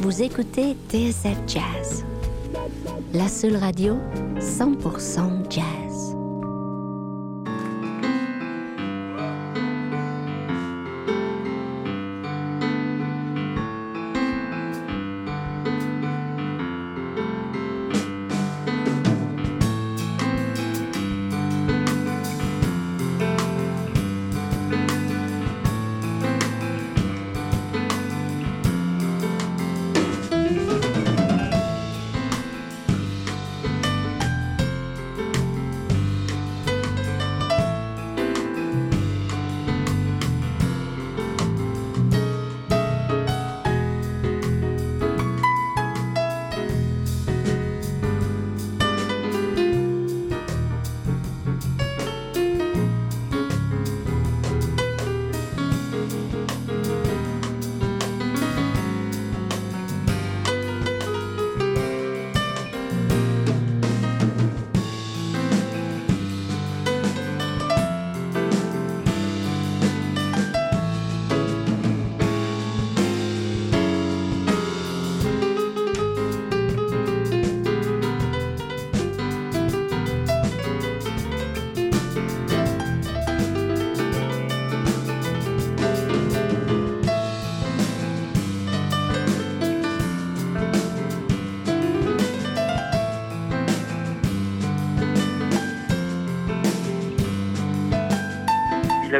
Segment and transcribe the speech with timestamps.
[0.00, 2.06] Vous écoutez TSF Jazz,
[3.12, 3.98] la seule radio
[4.38, 6.19] 100% jazz.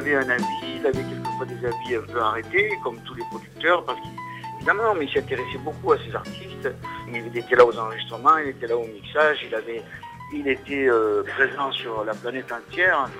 [0.00, 0.44] Avait un avis,
[0.78, 5.04] il avait quelquefois des avis un peu arrêtés, comme tous les producteurs, parce qu'évidemment, mais
[5.04, 6.70] il s'intéressait beaucoup à ces artistes.
[7.12, 9.46] Il était là aux enregistrements, il était là au mixage,
[10.32, 13.10] il était euh, présent sur la planète entière.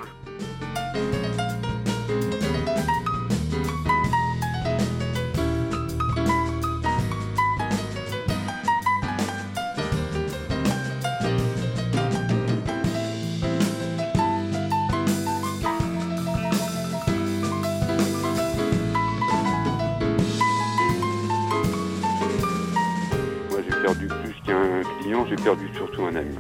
[26.17, 26.37] Ami.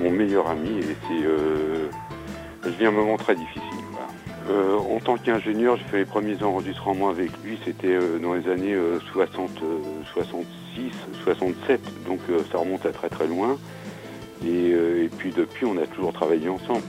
[0.00, 1.26] Mon meilleur ami, et c'est.
[1.26, 1.88] Euh,
[2.64, 3.62] je vis un moment très difficile.
[4.48, 8.48] Euh, en tant qu'ingénieur, j'ai fait les premiers enregistrements avec lui, c'était euh, dans les
[8.48, 9.78] années euh, 60, euh,
[10.12, 10.92] 66,
[11.24, 13.58] 67, donc ça remonte à très très loin.
[14.44, 16.82] Et puis depuis, on a toujours travaillé ensemble.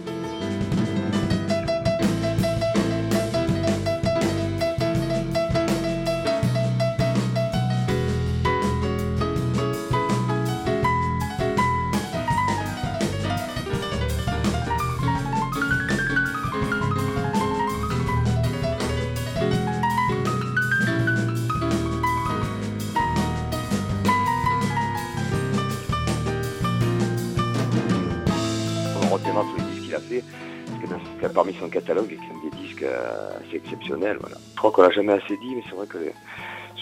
[31.72, 34.20] Catalogue, et qu'il y a des disques euh, assez exceptionnels.
[34.52, 35.98] Je crois qu'on l'a jamais assez dit, mais c'est vrai que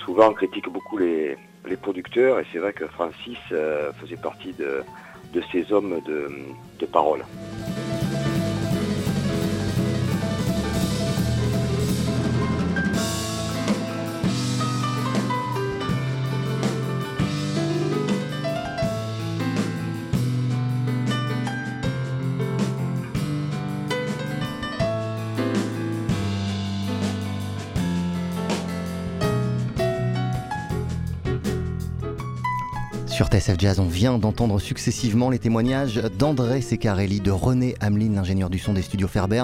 [0.06, 4.54] souvent on critique beaucoup les, les producteurs, et c'est vrai que Francis euh, faisait partie
[4.54, 4.84] de,
[5.34, 6.30] de ces hommes de,
[6.80, 7.24] de parole.
[33.20, 38.50] Sur TSF Jazz, on vient d'entendre successivement les témoignages d'André Secarelli, de René Hamelin, l'ingénieur
[38.50, 39.44] du son des studios Ferber,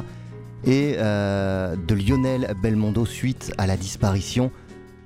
[0.63, 4.50] et euh, de Lionel Belmondo suite à la disparition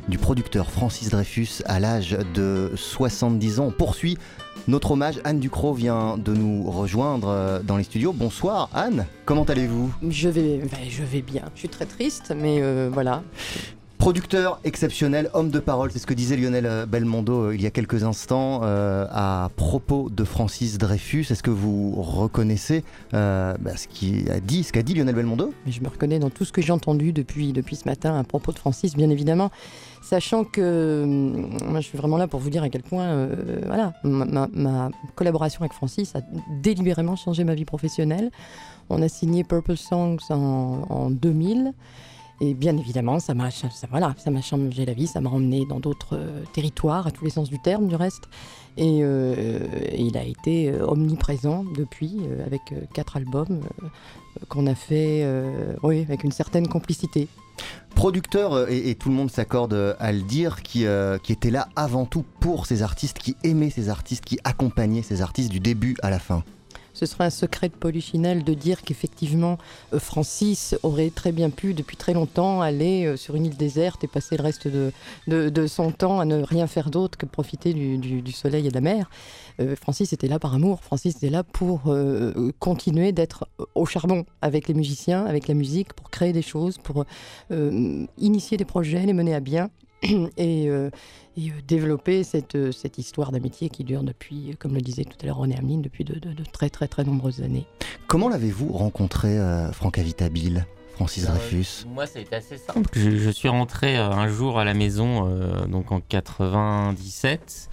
[0.08, 3.66] du producteur Francis Dreyfus à l'âge de 70 ans.
[3.70, 4.20] On poursuit
[4.68, 5.20] notre hommage.
[5.24, 8.14] Anne Ducrot vient de nous rejoindre euh, dans les studios.
[8.14, 9.92] Bonsoir Anne, comment allez-vous?
[10.08, 11.46] Je vais, ben, je vais bien.
[11.56, 13.24] Je suis très triste, mais euh, voilà.
[14.00, 17.66] Producteur exceptionnel, homme de parole, c'est ce que disait Lionel euh, Belmondo euh, il y
[17.66, 21.26] a quelques instants euh, à propos de Francis Dreyfus.
[21.30, 25.54] Est-ce que vous reconnaissez bah, ce qu'il a dit, ce qu'a dit Lionel Belmondo?
[25.68, 28.54] Je me reconnais dans tout ce que j'ai entendu depuis, depuis ce matin à propos
[28.54, 29.52] de Francis, bien évidemment.
[30.02, 33.28] Sachant que hum, moi, je suis vraiment là pour vous dire à quel point
[34.06, 36.22] ma, collaboration avec Francis a
[36.64, 38.32] délibérément changé ma vie professionnelle.
[38.90, 41.74] On a signé Purple Songs en 2000.
[42.42, 43.50] Et bien évidemment, ça m'a
[43.90, 47.32] voilà, ça changé la vie, ça m'a emmené dans d'autres euh, territoires, à tous les
[47.32, 48.30] sens du terme du reste.
[48.78, 53.60] Et, euh, il a été euh, omniprésent depuis, avec quatre albums
[54.48, 55.24] qu'on a fait
[55.84, 57.28] avec une certaine complicité.
[57.94, 60.86] Producteur, et, tout le monde s'accorde à le dire, qui,
[61.24, 65.22] qui était là avant tout pour ces artistes, qui aimait ces artistes, qui accompagnait ces
[65.22, 66.44] artistes du début à la fin.
[67.00, 69.58] Ce serait un secret de Polichinelle de dire qu'effectivement,
[69.94, 74.04] euh, Francis aurait très bien pu, depuis très longtemps, aller euh, sur une île déserte
[74.04, 74.92] et passer le reste de,
[75.28, 78.74] de- son temps à ne rien faire d'autre que profiter du, du- soleil et de
[78.74, 79.10] la mer.
[79.62, 80.82] Euh, Francis était là par amour.
[80.82, 81.84] Francis était là pour
[82.60, 87.06] continuer d'être au charbon avec les musiciens, avec la musique, pour créer des choses, pour
[88.18, 89.70] initier des projets, les mener à bien.
[90.38, 90.70] Et,
[91.40, 95.04] et, euh, développer cette, euh, cette histoire d'amitié qui dure depuis, euh, comme le disait
[95.06, 97.66] tout à l'heure René Hamelin, depuis de, de- de très très très nombreuses années.
[98.08, 100.66] Comment l'avez-vous rencontré, euh, Franck Avitabile,
[100.96, 101.86] Francis Euh, Dreyfus?
[101.88, 102.90] Moi, ça a été assez simple.
[102.94, 107.70] Je, je suis rentré euh, un jour à la maison, euh, donc en 97,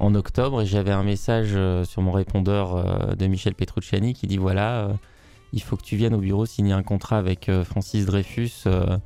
[0.00, 4.36] en octobre, et j'avais un message sur mon répondeur euh, de Michel Petrucciani qui dit
[4.36, 4.92] voilà, euh,
[5.52, 8.96] il faut que tu viennes au bureau signer un contrat avec euh, Francis Dreyfus euh,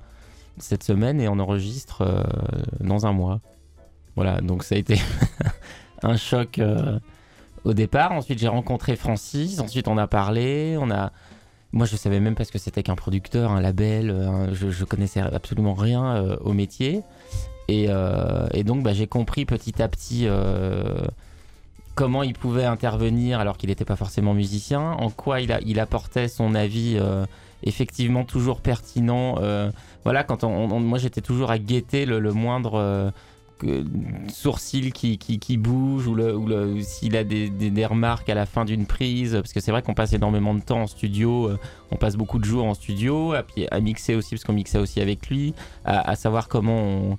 [0.58, 2.22] cette semaine et on enregistre euh,
[2.80, 3.40] dans un mois.
[4.16, 5.00] Voilà, donc ça a été
[6.02, 6.98] un choc euh,
[7.64, 8.12] au départ.
[8.12, 9.60] Ensuite, j'ai rencontré Francis.
[9.60, 10.76] Ensuite, on a parlé.
[10.78, 11.12] On a
[11.74, 14.10] moi, je savais même pas ce que c'était qu'un producteur, un label.
[14.10, 17.00] euh, je, je connaissais absolument rien euh, au métier.
[17.68, 17.86] Et,
[18.64, 20.28] donc, bah, j'ai compris petit à petit
[21.94, 26.54] comment il pouvait intervenir alors qu'il n'était pas forcément musicien, en quoi il, apportait son
[26.54, 26.98] avis
[27.62, 29.36] effectivement toujours pertinent.
[30.04, 33.12] voilà, quand on, moi, j'étais toujours à guetter le moindre.
[34.28, 38.46] Sourcil qui, qui, bouge ou, le, ou le- s'il a des, des- remarques à la
[38.46, 41.58] fin d'une prise parce que c'est vrai qu'on passe énormément de temps en studio euh,
[41.90, 43.34] on passe beaucoup de jours en studio
[43.70, 45.54] à, mixer aussi parce qu'on mixait aussi avec lui
[45.84, 47.18] à, à savoir comment on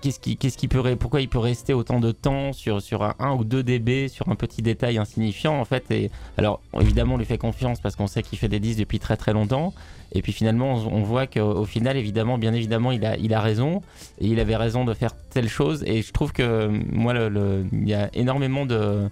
[0.00, 0.20] qu'est-ce
[0.56, 4.08] qui, peut pourquoi il peut rester autant de temps sur, un 1 ou 2 dB
[4.08, 7.96] sur un petit détail insignifiant en fait et alors évidemment on lui fait confiance parce
[7.96, 9.74] qu'on sait qu'il fait des disques depuis très très longtemps
[10.12, 13.82] et puis finalement on, voit qu'au au final évidemment bien évidemment il a, raison
[14.20, 17.14] et il avait raison de faire telle chose et je trouve que moi
[17.72, 19.08] il y a énormément de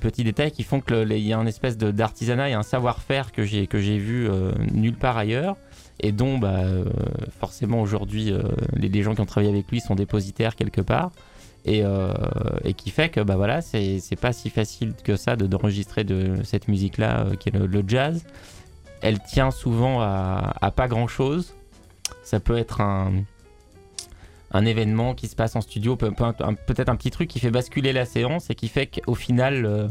[0.00, 3.66] petits détails qui font qu'il y a une espèce d'artisanat et un savoir-faire que j'ai
[3.66, 5.56] que j'ai vu euh, nulle part ailleurs
[6.00, 6.84] et dont bah, euh,
[7.40, 8.42] forcément aujourd'hui euh,
[8.74, 11.12] les, gens qui ont travaillé avec lui sont dépositaires quelque part.
[11.64, 12.14] Et, euh,
[12.76, 16.68] qui fait que bah voilà c'est pas si facile que ça de d'enregistrer de cette
[16.68, 18.24] musique là qui est le, jazz.
[19.02, 21.54] Elle tient souvent à, pas grand chose
[22.22, 23.12] ça peut être un
[24.52, 28.06] un événement qui se passe en studio, peut-être un petit truc qui fait basculer la
[28.06, 29.90] séance et qui fait qu'au final,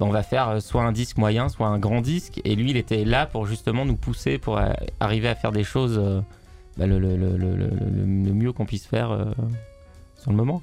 [0.00, 2.40] on va faire euh, soit un disque moyen, soit un grand disque.
[2.44, 4.70] Et lui, il était là pour justement nous pousser pour euh,
[5.00, 6.20] arriver à faire des choses euh,
[6.76, 9.24] bah, le, le- le- le- le- le mieux qu'on puisse faire euh,
[10.20, 10.60] sur le moment.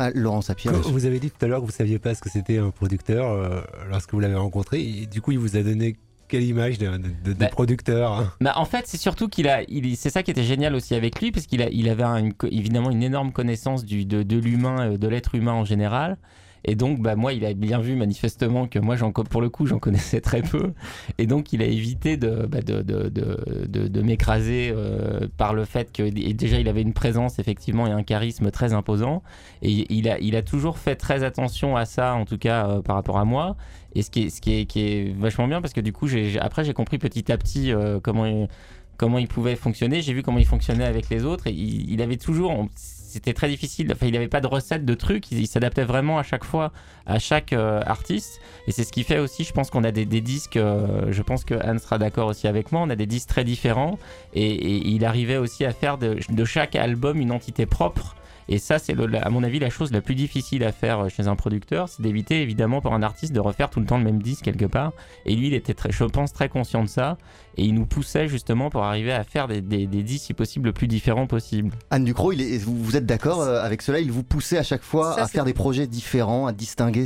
[0.00, 2.20] Ah, Laurent Sapir, Quand Vous avez dit tout à l'heure que vous saviez pas ce
[2.22, 3.60] que c'était un producteur euh,
[3.90, 4.80] lorsque vous l'avez rencontré.
[4.80, 5.96] Et du coup, il vous a donné
[6.28, 8.32] quelle image de, de- de- de Bah, producteur hein?
[8.40, 11.20] Bah, en fait, c'est surtout qu'il a, il, c'est ça qui était génial aussi avec
[11.20, 14.22] lui, parce qu'il a, il avait un- une co- évidemment une énorme connaissance du, de,
[14.22, 16.16] de l'humain, de l'être humain en général.
[16.64, 18.96] Et donc, bah, moi, il a bien vu manifestement que moi,
[19.30, 20.72] pour le coup, j'en connaissais très peu.
[21.18, 23.08] Et donc, il a évité de, bah, de, de,
[23.66, 28.02] de, m'écraser euh, par le fait que déjà, il avait une présence, effectivement, et un
[28.02, 29.22] charisme très imposant.
[29.62, 32.82] Et il a, il a toujours fait très attention à ça, en tout cas, euh,
[32.82, 33.56] par rapport à moi.
[33.94, 36.08] Et ce qui est, ce qui est, vachement bien, parce que du coup,
[36.40, 38.48] après, j'ai compris petit à petit euh, comment, il,
[38.96, 40.02] comment il pouvait fonctionner.
[40.02, 41.46] J'ai vu comment il fonctionnait avec les autres.
[41.46, 42.68] Et il avait toujours.
[43.08, 43.90] C'était très difficile.
[43.92, 45.32] Enfin, il n'avait pas de recette de trucs.
[45.32, 46.72] Il, s'adaptait vraiment à chaque fois
[47.06, 48.40] à chaque euh, artiste.
[48.66, 50.56] Et c'est ce qui fait aussi, je pense qu'on a des, disques.
[50.56, 52.82] euh, je pense que Anne sera d'accord aussi avec moi.
[52.82, 53.98] On a des disques très différents.
[54.34, 58.14] Et, il arrivait aussi à faire de chaque album une entité propre.
[58.48, 61.36] Et ça, c'est à mon avis la chose la plus difficile à faire chez un
[61.36, 64.44] producteur, c'est d'éviter évidemment pour un artiste de refaire tout le temps le même disque
[64.44, 64.92] quelque part.
[65.26, 67.18] Et lui, il était très, je pense, très conscient de ça.
[67.56, 70.66] Et il nous poussait justement pour arriver à faire des, des, des disques si possible
[70.66, 71.72] le plus différents possible.
[71.90, 73.98] Anne Ducrot, il est- vous, vous êtes d'accord euh, avec cela?
[74.00, 77.04] Il vous poussait à chaque fois Ça, à faire des projets différents, à distinguer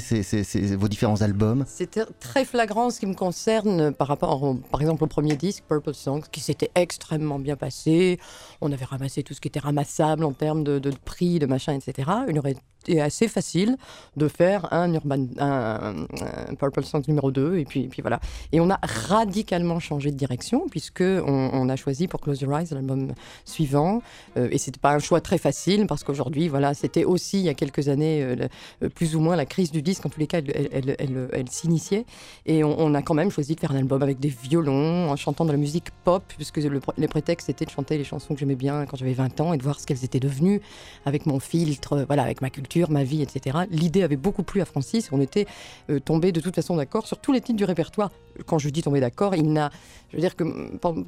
[0.76, 1.64] vos différents albums?
[1.66, 5.36] C'était très flagrant en ce qui me concerne par rapport, au- par exemple, au premier
[5.36, 8.18] disque, Purple Songs, qui s'était extrêmement bien passé.
[8.60, 11.74] On avait ramassé tout ce qui était ramassable en termes de, de prix, de machin,
[11.74, 12.08] etc.
[12.36, 13.76] Aurait c'était assez facile
[14.16, 16.06] de faire un urban, un,
[16.48, 18.20] un Purple Songs numéro 2 et puis, et puis voilà.
[18.52, 22.66] Et on a radicalement changé de direction puisque on, a choisi pour Close Your Eyes
[22.72, 23.12] l'album
[23.44, 24.02] suivant.
[24.36, 27.48] Euh, et c'était pas un choix très facile parce qu'aujourd'hui voilà c'était aussi il y
[27.48, 28.48] a quelques années euh,
[28.82, 30.04] euh, plus ou moins la crise du disque.
[30.06, 32.04] En tous les cas elle, elle, elle, s'initiait.
[32.46, 35.44] Et on, a quand même choisi de faire un album avec des violons en chantant
[35.44, 38.56] de la musique pop puisque le, les prétextes c'était de chanter les chansons que j'aimais
[38.56, 40.60] bien quand j'avais 20 ans et de voir ce qu'elles étaient devenues
[41.04, 43.58] avec mon filtre, euh, voilà, avec ma culture, ma vie, etc.
[43.70, 45.08] L'idée avait beaucoup plu à Francis.
[45.12, 45.46] On était
[45.90, 48.10] euh, tombé de toute façon d'accord sur tous les titres du répertoire.
[48.46, 49.70] Quand je dis tomber d'accord, il n'a,
[50.10, 50.44] je veux dire que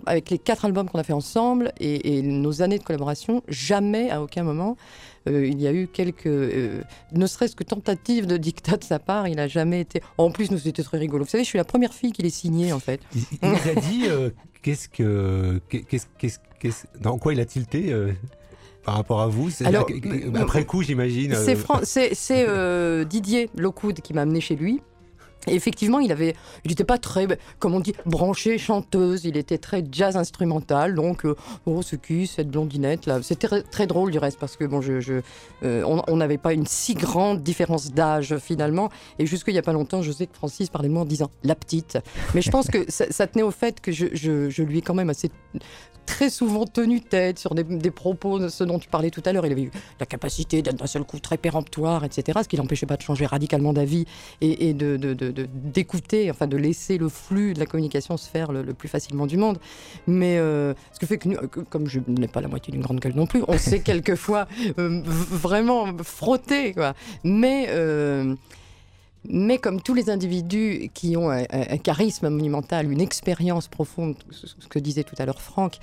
[0.05, 4.23] avec les quatre albums qu'on a fait ensemble et, nos années de collaboration, jamais à
[4.23, 4.77] aucun moment
[5.27, 8.99] euh, il y a eu quelques, euh, ne serait-ce que tentatives de dictat de sa
[8.99, 9.27] part.
[9.27, 10.03] Il n'a jamais été.
[10.19, 11.25] En plus, nous c'était très rigolo.
[11.25, 13.01] Vous savez, je suis la première fille qui l'ait signé en fait.
[13.15, 14.05] Il, il a dit
[14.63, 15.61] qu'est-ce que.
[15.71, 17.91] qu'est-ce, qu'est-ce, qu'est-ce- dans quoi il a tilté
[18.85, 21.35] par rapport à vous C'est- Alors, euh, Après coup, j'imagine.
[21.35, 21.81] C'est euh, Fran-
[22.49, 24.81] euh, Didier Lockwood qui m'a amené chez lui.
[25.47, 27.27] Et effectivement, il avait, il n'était pas très,
[27.59, 29.27] comme on dit, branché chanteuse.
[29.27, 30.95] Il était très jazz instrumental.
[30.95, 31.35] Donc, euh,
[31.67, 33.21] oh, c'est qui cette blondinette là?
[33.23, 35.21] C'était très, très drôle du reste parce que bon, je, je,
[35.63, 38.89] euh, on on n'avait pas une si grande différence d'âge finalement.
[39.19, 41.31] Et jusqu'il n'y a pas longtemps, je sais que Francis parlait de moi en disant
[41.43, 41.99] la petite.
[42.35, 44.81] Mais je pense que ça, ça tenait au fait que je, je- je lui ai
[44.81, 45.31] quand même assez
[46.07, 49.47] très souvent tenu tête sur des, propos de ce dont tu parlais tout à l'heure.
[49.47, 49.71] Il avait eu
[50.01, 52.41] la capacité d'être d'un seul coup très péremptoire, etc.
[52.43, 54.05] Ce qui n'empêchait pas de changer radicalement d'avis
[54.41, 54.97] et, de,
[55.55, 59.37] d'écouter, enfin de laisser le flux de la communication se faire le, plus facilement du
[59.37, 59.59] monde.
[60.07, 62.83] Mais euh, ce que fait que, nous, que- comme je n'ai pas la moitié d'une
[62.83, 64.47] grande gueule non plus, on s'est quelquefois
[64.79, 66.75] euh, vraiment frotté.
[67.23, 67.67] Mais.
[67.71, 68.35] euh,
[69.29, 71.45] mais comme tous les individus qui ont un,
[71.79, 75.79] charisme monumental, une expérience profonde, ce que disait tout à l'heure Franck,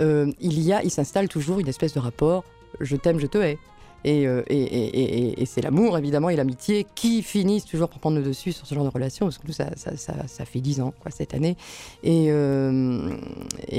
[0.00, 2.44] euh, il y a, il s'installe toujours une espèce de rapport
[2.80, 3.58] je t'aime, je te hais.
[4.06, 8.18] Et, euh, et, et- et- c'est l'amour, évidemment, et l'amitié qui finissent toujours par prendre
[8.18, 10.60] le dessus sur ce genre de relation, parce que nous, ça, ça, ça- ça fait
[10.60, 11.56] dix ans, quoi, cette année,
[12.02, 13.16] et, euh,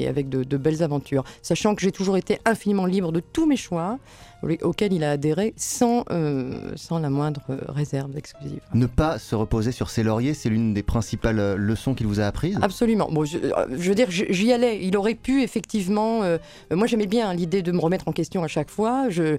[0.07, 1.23] avec de belles aventures.
[1.43, 3.99] Sachant que j'ai toujours été infiniment libre de tous mes choix,
[4.61, 8.61] auxquels il a adhéré, sans, euh, sans la moindre réserve exclusive.
[8.73, 12.19] Ne pas se reposer sur ses lauriers, c'est l'une des principales euh, leçons qu'il vous
[12.19, 12.57] a apprises?
[12.61, 13.09] Absolument.
[13.11, 14.79] Bon, je, euh, je veux dire, j'y allais.
[14.83, 16.23] Il aurait pu effectivement.
[16.23, 16.37] euh,
[16.71, 19.07] moi, j'aimais bien l'idée de me remettre en question à chaque fois.
[19.19, 19.37] Euh,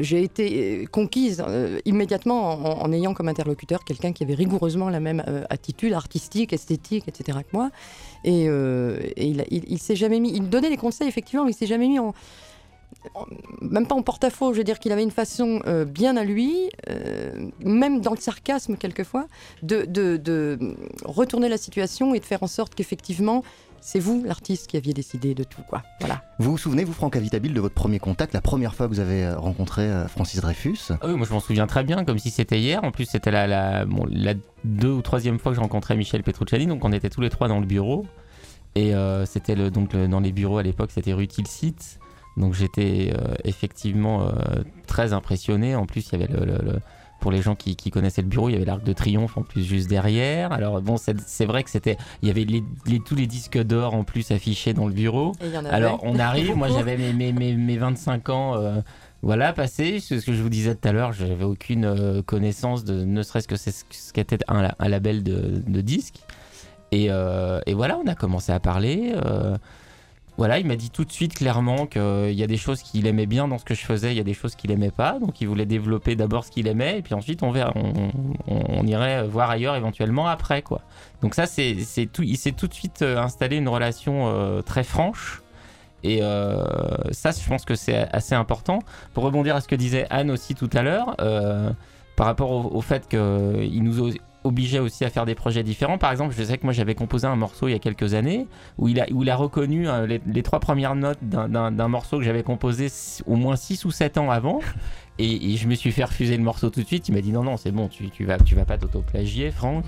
[0.00, 1.42] j'ai été conquise
[1.84, 7.04] immédiatement en, en ayant comme interlocuteur quelqu'un qui avait rigoureusement la même attitude artistique, esthétique,
[7.08, 7.38] etc.
[7.40, 7.70] que moi.
[8.24, 10.32] Et, et il, il, il s'est jamais mis.
[10.34, 12.14] Il donnait des conseils effectivement, mais il s'est jamais mis en-
[13.60, 16.70] même pas en porte-à-faux, je veux dire qu'il avait une façon euh, bien à lui,
[16.90, 19.26] euh, même dans le sarcasme quelquefois,
[19.62, 20.58] de, de- de
[21.04, 23.42] retourner la situation et de faire en sorte qu'effectivement,
[23.80, 25.62] c'est vous, l'artiste, qui aviez décidé de tout.
[25.68, 25.82] Quoi.
[25.98, 26.22] Voilà.
[26.38, 29.00] Vous vous souvenez, vous, Franck Avitabile, de votre premier contact, la première fois que vous
[29.00, 30.78] avez euh, rencontré Francis Dreyfus?
[30.90, 32.84] Ah oui, moi je m'en souviens très bien, comme si c'était hier.
[32.84, 36.22] En plus, c'était la, la, bon, la deux ou troisième fois que je rencontrais Michel
[36.22, 38.06] Petrucciani, donc on était tous les trois dans le bureau.
[38.76, 41.74] Et euh, c'était le, donc le- dans les bureaux à l'époque, c'était rue Tilsit.
[42.36, 44.32] Donc j'étais euh, effectivement euh,
[44.86, 45.74] très impressionné.
[45.76, 46.78] En plus, il y avait le, le- le-
[47.20, 49.42] pour les gens qui, qui connaissaient le bureau, il y avait l'Arc de Triomphe en
[49.42, 50.50] plus juste derrière.
[50.50, 53.94] Alors bon, c'est vrai que c'était, il y avait les- les- tous les disques d'or
[53.94, 55.30] en plus affichés dans le bureau.
[55.40, 55.68] Et il y en avait.
[55.74, 58.80] Alors on arrive, moi j'avais mes, mes, mes, mes 25 ans, euh,
[59.22, 60.00] voilà, passé.
[60.00, 63.22] Ce ce que je vous disais tout à l'heure, j'avais aucune euh, connaissance de ne
[63.22, 66.18] serait-ce que c'est ce qu'était un, un label de, de disques.
[66.90, 69.14] Et, et voilà, on a commencé à parler.
[70.38, 73.26] Voilà, il m'a dit tout de suite clairement qu'il y a des choses qu'il aimait
[73.26, 75.18] bien dans ce que je faisais, il y a des choses qu'il aimait pas.
[75.18, 79.76] Donc il voulait développer d'abord ce qu'il aimait, et puis ensuite on, irait voir ailleurs
[79.76, 80.62] éventuellement après.
[80.62, 80.80] quoi.
[81.20, 85.42] Donc ça, il s'est tout de suite euh, installé une relation euh, très franche.
[86.02, 86.64] Et euh,
[87.12, 88.80] ça, je pense que c'est assez important.
[89.14, 91.14] Pour rebondir à ce que disait Anne aussi tout à l'heure,
[92.16, 94.12] par rapport au, au fait qu'il nous
[94.44, 95.98] obligeait aussi à faire des projets différents.
[95.98, 98.46] Par exemple, je sais que moi j'avais composé un morceau il y a quelques années
[98.78, 102.18] où il a, où il a reconnu euh, les, les trois premières notes d'un- morceau
[102.18, 102.88] que j'avais composé
[103.26, 104.60] au moins 6 ou 7 ans avant.
[105.18, 107.06] Et, et je me suis fait refuser le morceau tout de suite.
[107.10, 109.84] Il m'a dit non, non, c'est bon, tu, tu, vas, tu vas pas t'auto-plagier, Franck.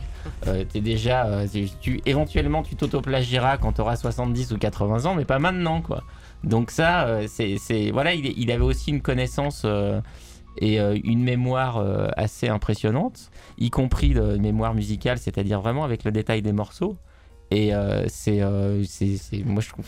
[0.47, 5.07] Euh, t'es déjà, euh, tu, tu- éventuellement, tu t'auto-plagieras quand tu auras 70 ou 80
[5.07, 6.05] ans, mais pas maintenant, quoi.
[6.45, 9.63] Donc ça, euh, c'est, voilà, il, il avait aussi une connaissance
[10.59, 16.05] et euh, une mémoire euh, assez impressionnante, y compris de mémoire musicale, c'est-à-dire vraiment avec
[16.05, 16.97] le détail des morceaux.
[17.51, 18.83] Et euh, c'est, euh,
[19.45, 19.85] moi je trouve,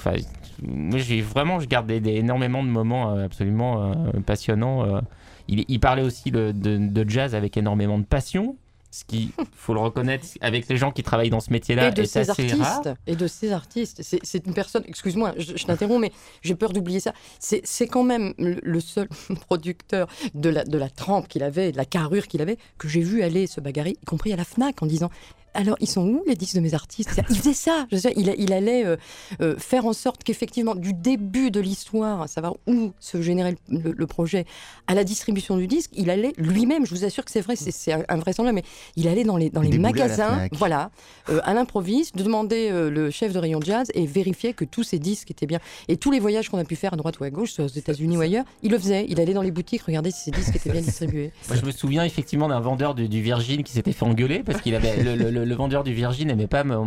[0.63, 3.95] moi j'ai vraiment, je garde énormément de moments absolument
[4.27, 5.01] passionnants.
[5.49, 8.57] Il, parlait aussi de jazz avec énormément de passion.
[8.97, 12.03] Ce qui, faut le reconnaître, avec les gens qui travaillent dans ce métier-là, et de
[12.03, 12.63] est ces assez artistes.
[12.63, 12.95] Rare.
[13.07, 14.01] et de ces artistes.
[14.03, 16.13] C'est une personne excuse-moi je, je t'interromps mais
[16.43, 17.13] j'ai peur d'oublier ça.
[17.39, 19.09] C'est quand même le, le seul
[19.47, 23.03] producteur de la de la trempe qu'il avait de la carrure qu'il avait que j'ai
[23.03, 25.11] vu aller se bagarrer y compris à la Fnac en disant
[25.57, 27.11] alors, ils sont où les disques de mes artistes?
[27.31, 27.87] Il faisait ça.
[27.91, 28.97] Je il, il allait euh,
[29.41, 33.79] euh, faire en sorte qu'effectivement, du début de l'histoire, à savoir où se générait le,
[33.81, 34.45] le- le projet,
[34.87, 36.85] à la distribution du disque, il allait lui-même.
[36.87, 38.65] Je vous assure que c'est vrai, c'est- invraisemblable, mais
[38.97, 40.91] il allait dans les, dans les Débouler à la magasins, voilà,
[41.31, 44.83] euh, à l'improviste, de demander euh, le chef de rayon jazz et vérifier que tous
[44.83, 45.59] ces disques étaient bien.
[45.89, 47.69] Et tous les voyages qu'on a pu faire à droite ou à gauche, soit aux
[47.69, 49.07] États-Unis ou ailleurs, il le faisait.
[49.09, 51.33] Il allait dans les boutiques regarder si ces disques étaient bien distribués.
[51.49, 54.61] Moi, je me souviens effectivement d'un vendeur du, du Virgin qui s'était fait engueuler parce
[54.61, 56.83] qu'il avait le, le- le- le vendeur du Virgin n'aimait pas mon,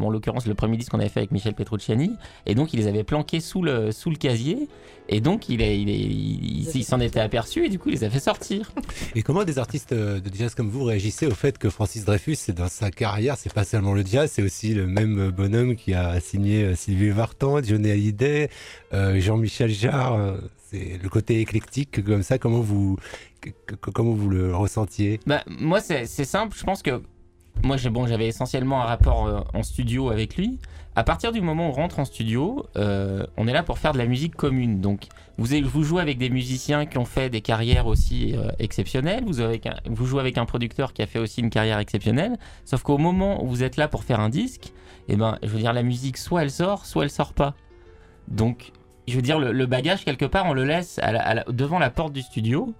[0.00, 2.12] en l'occurrence le premier disque qu'on avait fait avec Michel Petrucciani
[2.46, 4.68] et donc il les avait planqués sous le sous le casier
[5.08, 8.04] et donc il est- il est- il- s'en était aperçu et du coup il les
[8.04, 8.72] a fait sortir.
[9.14, 12.36] Et comment des artistes euh, de jazz comme vous réagissez au fait que Francis Dreyfus,
[12.36, 15.76] c'est dans sa carrière, c'est pas seulement le jazz, c'est aussi le même euh, bonhomme
[15.76, 18.48] qui a signé euh, Sylvie Vartan, Johnny Hallyday,
[18.92, 20.36] euh, Jean-Michel Jarre.
[20.70, 22.38] C'est le côté éclectique comme ça.
[22.38, 22.96] Comment vous,
[23.92, 25.20] comment vous le ressentiez?
[25.26, 26.56] Bah, moi, c'est simple.
[26.58, 27.00] Je pense que
[27.62, 30.58] moi, bon, j'avais essentiellement un rapport euh, en studio avec lui.
[30.96, 33.92] À partir du moment où on rentre en studio, euh, on est là pour faire
[33.92, 34.80] de la musique commune.
[34.80, 35.06] Donc,
[35.38, 39.24] vous, jouez avec des musiciens qui ont fait des carrières aussi euh, exceptionnelles.
[39.24, 42.38] Vous, jouez avec un producteur qui a fait aussi une carrière exceptionnelle.
[42.64, 44.72] Sauf qu'au moment où vous êtes là pour faire un disque,
[45.08, 47.54] eh ben, je veux dire, la musique, soit elle sort, soit elle sort pas.
[48.28, 48.72] Donc,
[49.08, 51.00] je veux dire, le, bagage, quelque part, on le laisse
[51.48, 52.72] devant la porte du studio.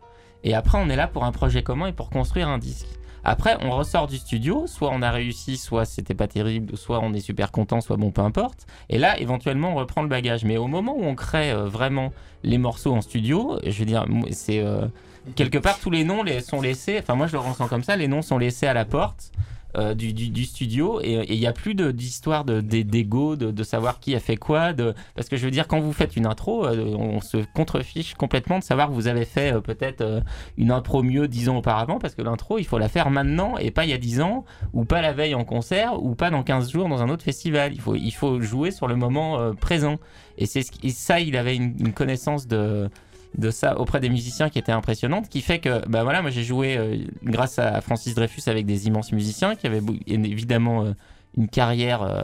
[0.44, 2.86] Et après, on est là pour un projet commun et pour construire un disque.
[3.24, 7.14] Après, on ressort du studio, soit on a réussi, soit c'était pas terrible, soit on
[7.14, 8.66] est super content, soit bon, peu importe.
[8.90, 10.44] Et là, éventuellement, on reprend le bagage.
[10.44, 12.12] Mais au moment où on crée euh, vraiment
[12.42, 14.86] les morceaux en studio, je veux dire, c'est euh,
[15.34, 16.98] quelque part tous les noms sont laissés.
[17.00, 17.96] Enfin, moi, je le ressens comme ça.
[17.96, 19.32] Les noms sont laissés à la porte.
[19.76, 23.62] Euh, du, du- studio et il n'y a plus de- d'histoire de, d'ego, de, de
[23.62, 24.72] savoir qui a fait quoi.
[24.72, 24.94] De...
[25.14, 28.58] Parce que je veux dire, quand vous faites une intro, euh, on se contrefiche complètement
[28.58, 30.22] de savoir que vous avez fait euh, peut-être
[30.56, 33.70] une impro mieux dix ans auparavant, parce que l'intro, il faut la faire maintenant et
[33.70, 36.42] pas il y a 10 ans, ou pas la veille en concert, ou pas dans
[36.42, 37.72] 15 jours dans un autre festival.
[37.74, 39.96] Il faut, il faut jouer sur le moment présent.
[40.38, 42.88] Et, c'est ça, il avait une connaissance de,
[43.36, 46.44] de ça auprès des musiciens qui était impressionnante, qui fait que, bah voilà, moi j'ai
[46.44, 50.92] joué euh, grâce à Francis Dreyfus avec des immenses musiciens qui avaient évidemment euh,
[51.36, 52.22] une carrière euh,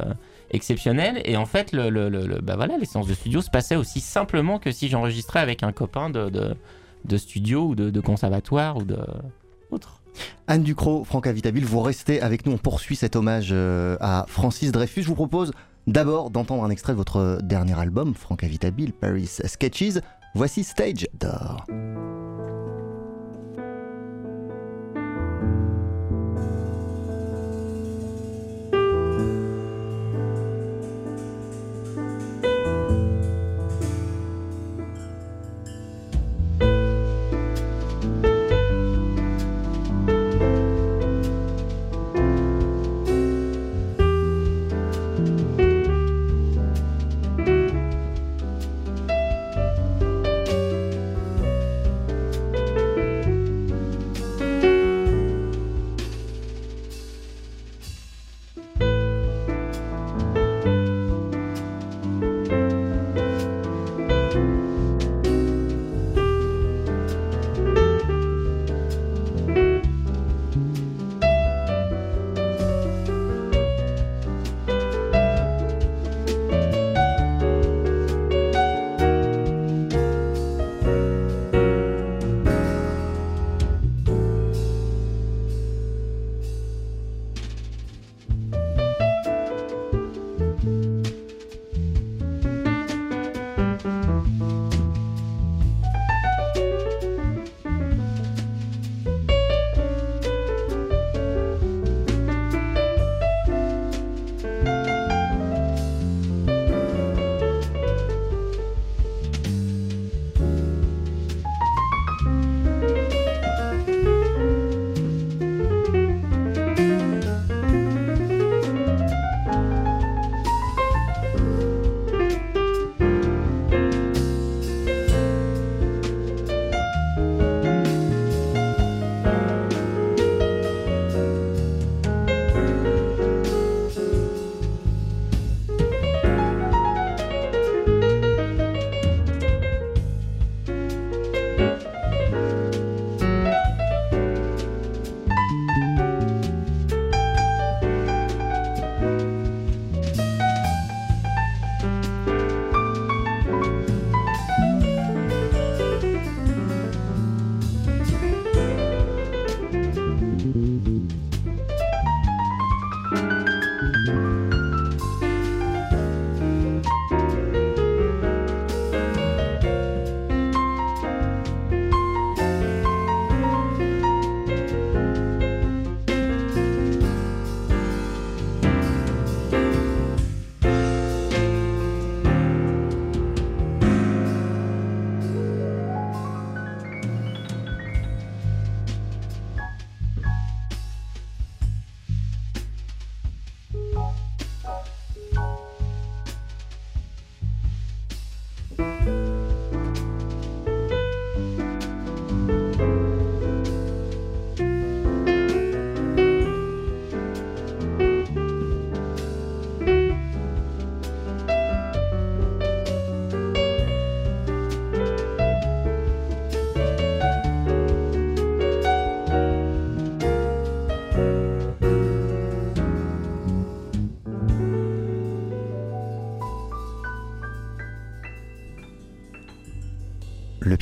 [0.52, 1.20] exceptionnelle.
[1.24, 4.00] Et en fait, le, le- le- bah voilà, les séances de studio se passaient aussi
[4.00, 6.54] simplement que si j'enregistrais avec un copain de, de,
[7.04, 8.98] de studio ou de, de conservatoire ou de
[9.70, 10.00] autre.
[10.48, 12.52] Anne Ducrot, Franck Avitabile, vous restez avec nous.
[12.52, 13.54] On poursuit cet hommage
[14.00, 15.02] à Francis Dreyfus.
[15.02, 15.52] Je vous propose
[15.86, 19.98] d'abord d'entendre un extrait de votre dernier album, Franck Avitabile, Paris Sketches.
[20.34, 21.66] Voici Stage d'or.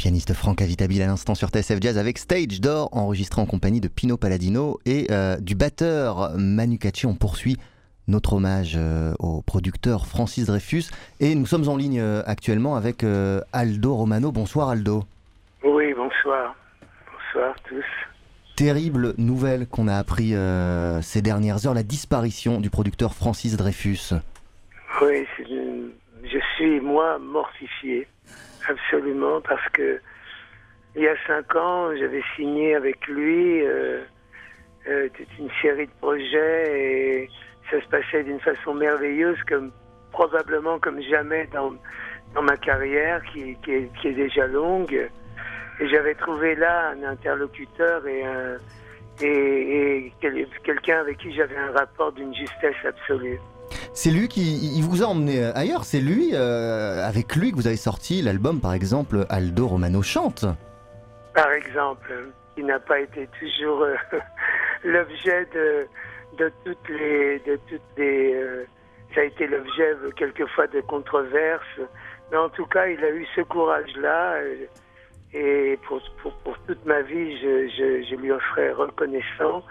[0.09, 3.89] Pianiste Franck Avitabile à l'instant sur TSF Jazz avec Stage d'Or, enregistré en compagnie de
[3.89, 7.07] Pino Palladino et euh, du batteur Manu Katché.
[7.07, 7.59] On poursuit
[8.07, 10.85] notre hommage euh, au producteur Francis Dreyfus
[11.21, 13.05] et nous sommes en ligne euh, actuellement avec
[13.53, 14.33] Aldo Romano.
[14.33, 15.05] Bonsoir Aldo.
[15.63, 16.57] Oui, bonsoir.
[17.13, 17.85] Bonsoir tous.
[18.57, 20.33] Terrible nouvelle qu'on a appris
[21.03, 24.15] ces dernières heures, la disparition du producteur Francis Dreyfus.
[25.03, 25.27] Oui,
[26.25, 28.09] je suis moi mortifié,
[28.69, 30.01] absolument, parce que
[30.97, 34.03] il y a cinq ans, j'avais signé avec lui euh,
[34.89, 36.65] euh, toute une série de projets
[37.25, 37.31] et
[37.71, 39.71] ça se passait d'une façon merveilleuse, comme
[40.13, 41.73] probablement comme jamais dans,
[42.35, 45.09] dans ma carrière, qui, qui, est, déjà longue.
[45.81, 48.57] Et j'avais trouvé là un interlocuteur et un
[49.21, 53.39] et, et quel- quelqu'un avec qui j'avais un rapport d'une justesse absolue.
[54.01, 57.75] C'est lui qui vous a emmené ailleurs, c'est lui, euh, avec lui que vous avez
[57.75, 60.45] sorti l'album par exemple Aldo Romano chante.
[61.35, 63.97] par exemple, qui n'a pas été toujours euh,
[64.85, 68.67] l'objet de, toutes les, de toutes les, euh,
[69.17, 71.81] ça a été l'objet euh, quelquefois de controverses,
[72.31, 74.67] mais en tout cas, il a eu ce courage-là, euh,
[75.35, 76.01] et pour,
[76.69, 79.65] toute ma vie, je lui en serai reconnaissant.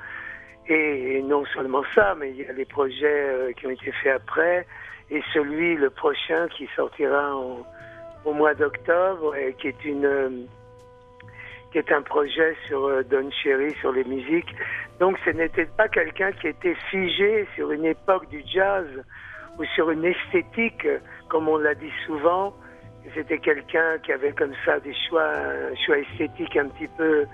[0.70, 4.14] Et, non seulement ça, mais il y a les projets euh, qui ont été faits
[4.16, 4.66] après,
[5.10, 7.66] et celui, le prochain, qui sortira en-
[8.26, 10.30] au mois d'octobre, et qui est une euh,
[11.72, 14.54] qui est un projet sur euh, Don Cherry, sur les musiques.
[15.00, 18.86] Donc ce n'était pas quelqu'un qui était figé sur une époque du jazz
[19.60, 20.88] ou sur une esthétique,
[21.30, 22.54] comme on l'a dit souvent.
[23.16, 25.32] C'était quelqu'un qui avait comme ça des choix,
[25.86, 27.26] choix esthétiques un petit peu,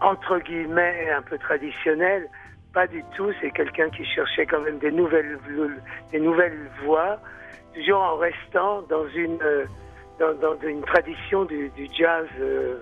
[0.00, 2.28] entre guillemets, un peu traditionnels.
[2.76, 5.38] Pas du tout, c'est quelqu'un qui cherchait quand même des nouvelles,
[6.12, 7.18] des nouvelles voies,
[7.74, 9.64] toujours en restant dans une, euh,
[10.20, 12.76] dans, dans une tradition du, du jazz euh,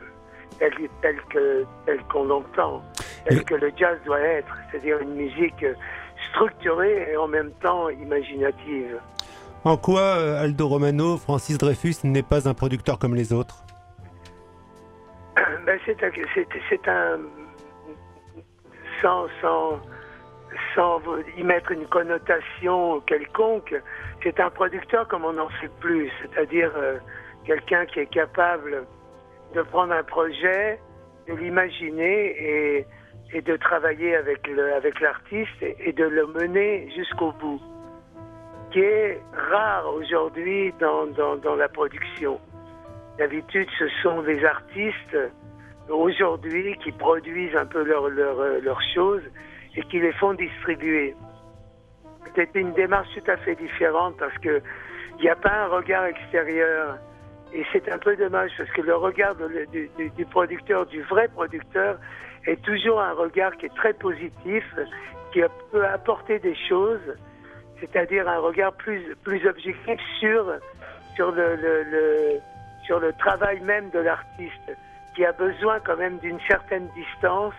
[0.58, 2.82] tel, tel que tel qu'on l'entend,
[3.24, 5.64] tel que le jazz doit être, c'est-à-dire une musique
[6.30, 8.98] structurée et en même temps imaginative.
[9.62, 13.62] En quoi euh, Aldo Romano, Francis Dreyfus n'est pas un producteur comme les autres?
[15.64, 17.20] Ben, c'est un, c'est, c'est un
[19.04, 19.26] sans,
[20.74, 21.00] sans,
[21.36, 23.74] y mettre une connotation quelconque,
[24.22, 26.96] c'est un producteur comme on n'en fait plus, c'est-à-dire euh,
[27.44, 28.86] quelqu'un qui est capable
[29.54, 30.80] de prendre un projet,
[31.28, 32.86] de l'imaginer
[33.32, 34.48] et, de travailler avec,
[35.00, 37.60] l'artiste et, de le mener jusqu'au bout,
[38.70, 42.40] qui est rare aujourd'hui dans, dans la production.
[43.18, 45.16] D'habitude, ce sont des artistes
[45.88, 49.22] aujourd'hui qui produisent un peu leurs leur, euh, leurs choses
[49.76, 51.14] et qui les font distribuer.
[52.34, 54.60] C'était une démarche tout à fait différente parce que
[55.18, 56.98] il n'y a pas un regard extérieur.
[57.52, 61.28] Et c'est un peu dommage parce que le regard du, du- du producteur, du vrai
[61.28, 61.98] producteur,
[62.46, 64.64] est toujours un regard qui est très positif,
[65.32, 67.14] qui peut apporter des choses,
[67.78, 70.44] c'est-à-dire un regard plus, plus objectif sur,
[71.14, 72.40] sur, le, le- le-
[72.86, 74.72] sur le travail même de l'artiste,
[75.14, 77.54] qui a besoin quand même d'une certaine distance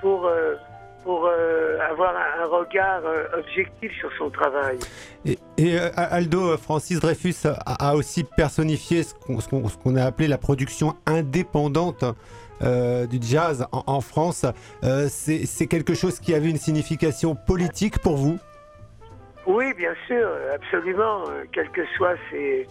[0.00, 0.54] pour, euh,
[1.04, 4.78] pour euh, avoir un, un regard euh, objectif sur son travail.
[5.24, 10.94] Et, et, Aldo, Francis Dreyfus a, a aussi personnifié ce qu'on a appelé la production
[11.06, 12.04] indépendante
[12.62, 14.44] du jazz en, en France.
[15.08, 18.38] C'est quelque chose qui avait une signification politique pour vous?
[19.46, 22.66] Oui, bien sûr, absolument, quelles que soient ses,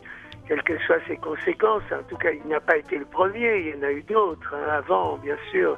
[0.49, 1.83] quelles que soient ses conséquences.
[1.91, 4.53] En tout cas, il n'a pas été le premier, il y en a eu d'autres
[4.53, 5.77] hein, avant, bien sûr.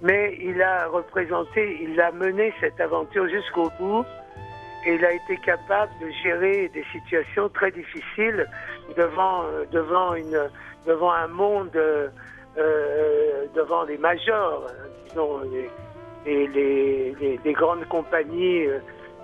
[0.00, 4.04] Mais il a représenté, il a mené cette aventure jusqu'au bout
[4.86, 8.46] et il a été capable de gérer des situations très difficiles
[8.96, 10.38] devant, euh, devant, une,
[10.86, 12.08] devant un monde, euh,
[12.58, 15.40] euh, devant les majors, hein, disons,
[16.24, 18.68] les, les, les, grandes compagnies.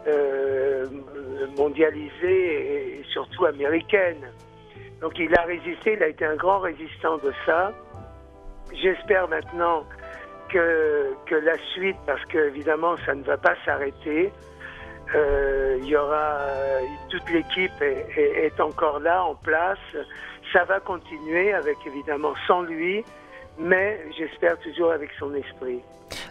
[0.07, 0.87] euh,
[1.57, 4.31] mondialisée et surtout américaine.
[5.03, 7.73] Donc il a résisté, il a été un grand résistant de ça.
[8.73, 9.85] J'espère maintenant
[10.49, 14.33] que, que la suite, parce que évidemment ça ne va pas s'arrêter,
[15.15, 16.39] euh, il y aura
[17.11, 19.79] toute l'équipe est, encore là en place.
[20.53, 23.05] Ça va continuer avec évidemment sans lui,
[23.59, 25.81] mais j'espère toujours avec son esprit.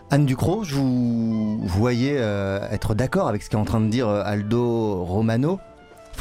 [0.09, 4.07] Anne Ducrot, je vous voyez euh, être d'accord avec ce qu'est en train de dire
[4.07, 5.59] euh, Aldo Romano?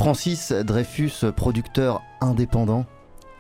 [0.00, 2.86] Francis Dreyfus, producteur indépendant.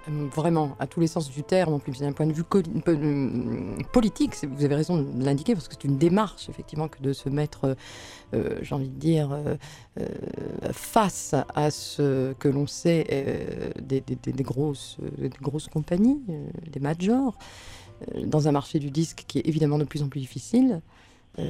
[0.06, 4.34] vraiment, à tous les sens du terme, en plus d'un point de vue euh, politique,
[4.44, 7.78] vous avez raison de l'indiquer, parce que c'est une démarche, effectivement, que de se mettre,
[8.34, 9.30] euh, j'ai envie de dire,
[10.70, 14.02] face à ce que l'on sait des,
[14.42, 16.20] grosses, des grosses compagnies,
[16.70, 17.38] des majors,
[18.22, 20.82] dans un marché du disque qui est évidemment de plus en plus difficile.
[21.38, 21.44] Euh,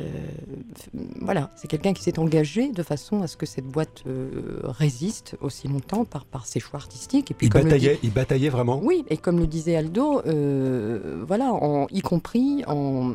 [1.20, 5.36] voilà, c'est quelqu'un qui s'est engagé de façon à ce que cette boîte euh, résiste
[5.40, 7.30] aussi longtemps par, par ses choix artistiques.
[7.30, 8.80] Et puis, il, bataillait, il bataillait vraiment?
[8.82, 13.14] Oui, et comme le disait Aldo, euh, voilà, en, y compris en,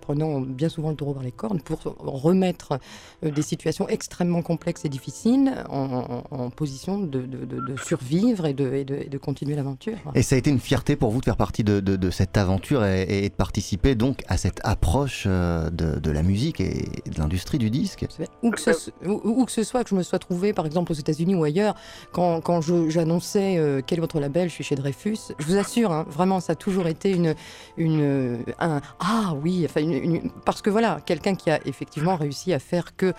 [0.00, 2.78] prenant bien souvent le taureau par les cornes pour remettre
[3.22, 9.54] des situations extrêmement complexes et difficiles en, position de, de, survivre et de, de, continuer
[9.54, 9.98] l'aventure.
[10.14, 13.24] Et ça a été une fierté pour vous de faire partie de, cette aventure et,
[13.24, 17.70] et, de participer donc à cette approche de de, la musique et de l'industrie du
[17.70, 18.06] disque.
[18.42, 21.34] Où que, ce, que, ce, soit, que je me sois trouvé par exemple aux États-Unis
[21.34, 21.74] ou ailleurs,
[22.12, 25.92] quand, quand j'annonçais euh, quel est votre label, je suis chez Dreyfus, je vous assure,
[25.92, 27.34] hein, vraiment, ça a toujours été une,
[27.76, 32.58] une un ah oui, enfin une, parce que voilà, quelqu'un qui a effectivement réussi à
[32.58, 33.12] faire que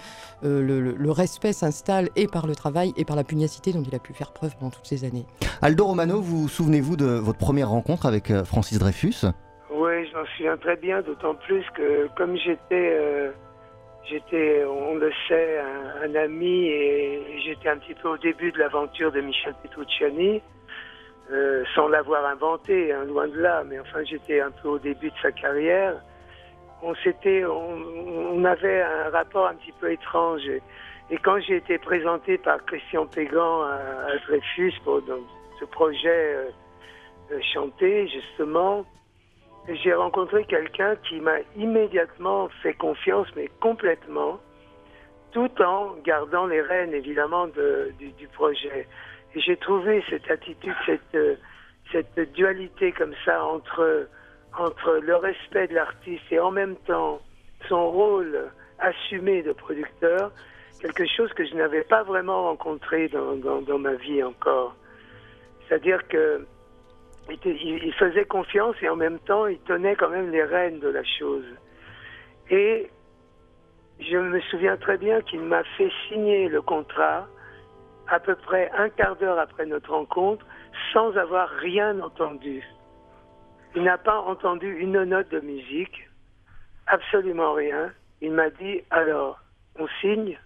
[0.44, 3.94] euh, le, le, respect s'installe et par le travail et par la pugnacité dont il
[3.96, 5.26] a pu faire preuve pendant toutes ces années.
[5.62, 9.26] Aldo Romano, vous souvenez-vous de votre première rencontre avec euh, Francis Dreyfus?
[10.06, 13.32] Je m'en souviens très bien, d'autant plus que comme j'étais, euh,
[14.68, 15.60] on le sait,
[16.04, 20.42] un, ami et j'étais un petit peu au début de l'aventure de Michel Petrucciani,
[21.32, 25.10] euh, sans l'avoir inventé, hein, loin de là, mais enfin j'étais un peu au début
[25.10, 25.96] de sa carrière.
[26.82, 26.94] On
[27.48, 30.42] on, avait un rapport un petit peu étrange.
[31.10, 35.02] Et, quand j'ai été présenté par Christian Pégan à, Dreyfus pour
[35.60, 36.36] ce projet
[37.32, 38.86] euh, chanté, justement,
[39.68, 44.40] j'ai rencontré quelqu'un qui m'a immédiatement fait confiance, mais complètement,
[45.32, 48.88] tout en gardant les rênes, évidemment, du, projet.
[49.36, 51.40] Et j'ai trouvé cette attitude, cette,
[51.92, 54.08] cette dualité comme ça entre,
[54.58, 57.22] entre le respect de l'artiste et en même temps
[57.70, 60.32] son rôle assumé de producteur,
[60.82, 64.76] quelque chose que je n'avais pas vraiment rencontré dans, dans, dans ma vie encore.
[65.68, 66.46] C'est-à-dire que
[67.30, 71.04] il, faisait confiance et en même temps, il tenait quand même les rênes de la
[71.04, 71.46] chose.
[72.50, 72.90] Et
[74.00, 77.28] je me souviens très bien qu'il m'a fait signer le contrat
[78.08, 80.46] à peu près un quart d'heure après notre rencontre
[80.92, 82.64] sans avoir rien entendu.
[83.76, 86.10] Il n'a pas entendu une note de musique,
[86.88, 87.92] absolument rien.
[88.22, 89.40] Il m'a dit alors,
[89.80, 90.38] on signe?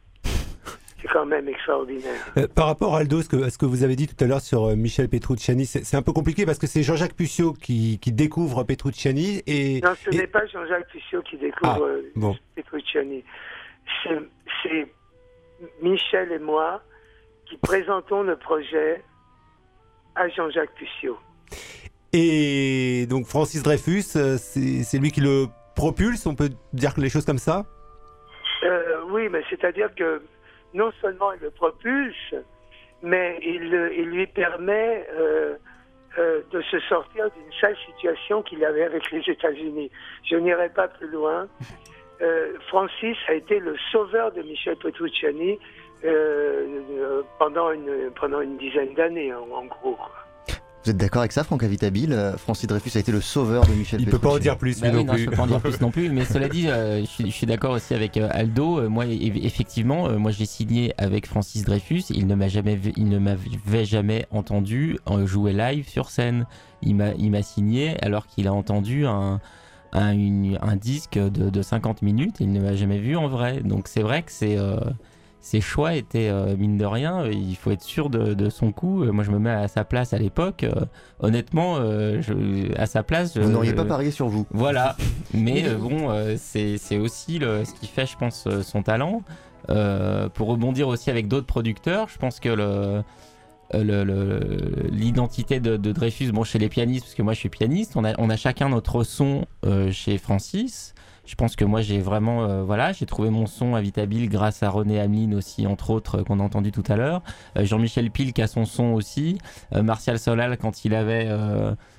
[1.07, 2.31] C'est quand même extraordinaire.
[2.37, 4.41] Euh, par rapport à Aldo, ce que, ce que vous avez dit tout à l'heure
[4.41, 8.11] sur euh, Michel Petrucciani, c'est un peu compliqué parce que c'est Jean-Jacques Puccio qui, qui,
[8.11, 9.81] découvre Petrucciani et...
[9.81, 12.35] Non, ce n'est pas Jean-Jacques Puccio qui découvre ah, euh, bon.
[12.55, 13.23] Petrucciani.
[14.63, 14.87] C'est
[15.81, 16.81] Michel et moi
[17.45, 19.03] qui présentons le projet
[20.15, 21.17] à Jean-Jacques Puccio.
[22.13, 24.01] Et donc Francis Dreyfus,
[24.37, 27.65] c'est lui qui le propulse, on peut dire les choses comme ça?
[29.09, 30.21] Oui, mais c'est-à-dire que
[30.73, 32.35] non seulement il le propulse,
[33.01, 33.69] mais il,
[34.09, 35.55] lui permet euh,
[36.17, 39.91] euh, de se sortir d'une sale situation qu'il avait avec les États-Unis.
[40.29, 41.47] Je n'irai pas plus loin.
[42.19, 45.59] Euh, Francis a été le sauveur de Michel Petrucciani
[47.37, 49.99] pendant, une, pendant une dizaine d'années, en, gros.
[50.83, 53.73] Vous êtes d'accord avec ça, Franck Avitabile euh, Francis Dreyfus a été le sauveur de
[53.73, 55.23] Michel Il ne peut pas en dire plus, bah non, plus.
[55.23, 56.09] Je peux pas en dire plus non plus.
[56.09, 58.89] Mais cela dit, euh, je, suis, d'accord aussi avec euh, Aldo.
[58.89, 62.03] moi, effectivement, moi j'ai signé avec Francis Dreyfus.
[62.11, 66.45] Il ne m'a jamais, il ne m'avait jamais entendu jouer live sur scène.
[66.81, 69.41] Il m'a, il m'a signé alors qu'il a entendu un,
[69.91, 72.37] un, disque de, de, 50 minutes.
[72.39, 73.61] Il ne m'a jamais vu en vrai.
[73.61, 74.57] Donc c'est vrai que c'est
[75.47, 79.03] ses choix étaient, euh, mine de rien, euh, il faut être sûr de, son coup.
[79.03, 80.65] Euh, moi, je me mets à sa place à l'époque.
[81.21, 83.37] honnêtement, je, à sa place.
[83.37, 84.45] Vous n'auriez pas parié sur vous.
[84.51, 84.97] Voilà.
[85.33, 89.21] Mais bon, c'est aussi le, ce qui fait, je pense, son talent.
[89.67, 93.03] pour rebondir aussi avec d'autres producteurs, je pense que le
[94.91, 98.13] l'identité de, Dreyfus, bon chez les pianistes, parce que moi je suis pianiste, on a,
[98.17, 99.45] on a chacun notre son
[99.91, 100.93] chez Francis
[101.27, 104.69] je pense que moi j'ai vraiment euh, voilà j'ai trouvé mon son habitable grâce à
[104.69, 107.21] René Hamelin aussi entre autres euh, qu'on a entendu tout à l'heure.
[107.57, 109.37] Euh, Jean-Michel Pil qui a son son aussi.
[109.73, 111.29] Martial Solal quand il avait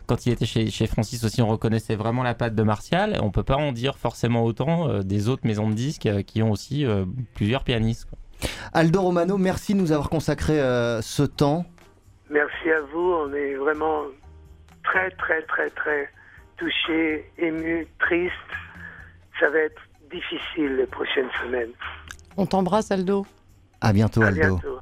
[0.07, 3.19] quand il était chez, chez, Francis aussi on reconnaissait vraiment la patte de Martial.
[3.23, 6.87] On peut pas en dire forcément autant des autres maisons de disques qui ont aussi
[7.35, 8.09] plusieurs pianistes
[8.73, 10.55] Aldo Romano merci de nous avoir consacré
[11.03, 11.67] ce temps.
[12.31, 13.13] Merci à vous.
[13.27, 14.03] On est vraiment
[14.85, 16.09] très très très très
[16.57, 18.48] touché ému triste
[22.37, 23.27] On t'embrasse, Aldo.
[23.81, 24.41] À bientôt, Aldo.
[24.41, 24.78] À bientôt.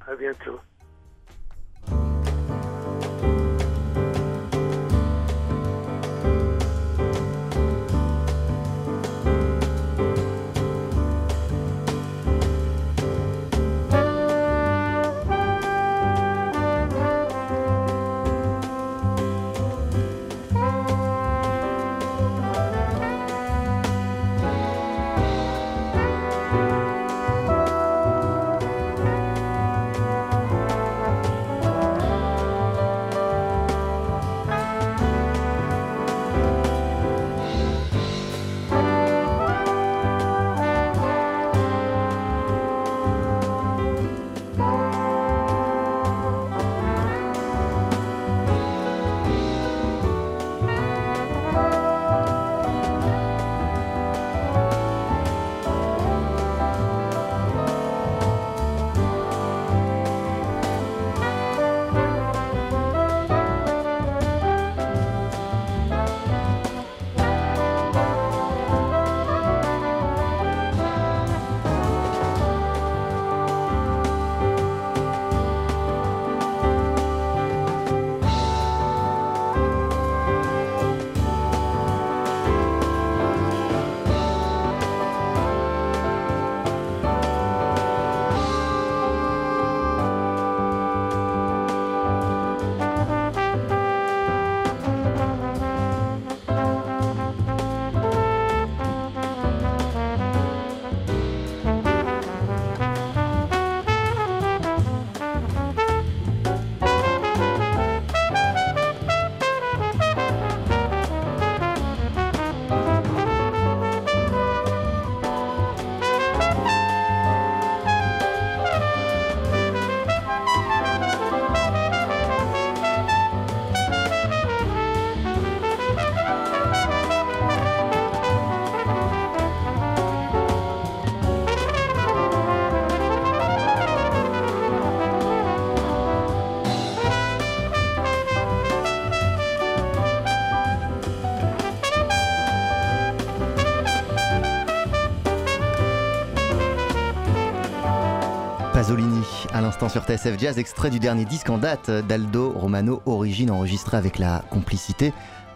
[148.76, 153.50] Pasolini, à l'instant sur TSF Jazz, extrait du dernier disque en date d'Aldo Romano, origine
[153.50, 155.14] enregistré avec la complicité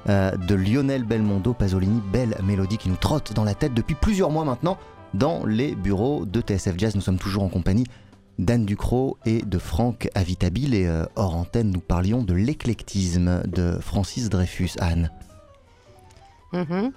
[0.08, 1.52] euh, de Lionel Belmondo.
[1.52, 4.78] Pasolini, belle mélodie qui nous trotte dans la tête depuis plusieurs mois maintenant
[5.12, 6.94] dans les bureaux de TSF Jazz.
[6.94, 7.84] Nous sommes toujours en compagnie
[8.38, 10.72] d'Anne Ducrot et de Franck Avitabile.
[10.72, 14.70] Et euh, hors antenne, nous parlions de l'éclectisme de Francis Dreyfus.
[14.80, 15.10] Anne.
[16.54, 16.92] Mhm.